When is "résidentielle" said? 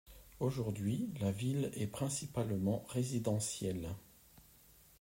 2.89-3.93